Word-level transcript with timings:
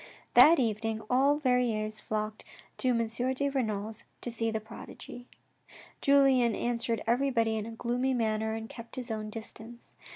That 0.33 0.57
evening 0.57 1.03
all 1.11 1.37
Verrieres 1.37 1.99
flocked 1.99 2.43
to 2.79 2.87
M. 2.89 3.05
de 3.35 3.49
Renal's 3.49 4.03
to 4.21 4.31
see 4.31 4.49
the 4.49 4.59
prodigy. 4.59 5.27
Julien 6.01 6.55
answered 6.55 7.03
everybody 7.05 7.55
in 7.55 7.67
a 7.67 7.71
gloomy 7.73 8.15
manner 8.15 8.55
and 8.55 8.67
kept 8.67 8.95
his 8.95 9.11
own 9.11 9.29
distance. 9.29 9.93